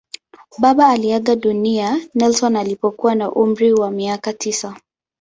Baba 0.57 0.87
aliaga 0.89 1.35
dunia 1.35 1.99
Nelson 2.15 2.55
alipokuwa 2.55 3.15
na 3.15 3.31
umri 3.31 3.73
wa 3.73 3.91
miaka 3.91 4.33
tisa. 4.33 4.75